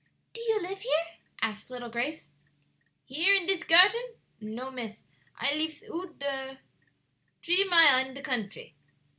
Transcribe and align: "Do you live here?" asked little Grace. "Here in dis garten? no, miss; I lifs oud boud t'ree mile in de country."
"Do 0.33 0.41
you 0.41 0.59
live 0.63 0.79
here?" 0.81 1.05
asked 1.43 1.69
little 1.69 1.91
Grace. 1.91 2.29
"Here 3.05 3.35
in 3.35 3.45
dis 3.45 3.63
garten? 3.63 4.01
no, 4.39 4.71
miss; 4.71 5.03
I 5.37 5.53
lifs 5.53 5.83
oud 5.91 6.17
boud 6.17 6.57
t'ree 7.43 7.65
mile 7.65 8.07
in 8.07 8.15
de 8.15 8.23
country." 8.23 8.73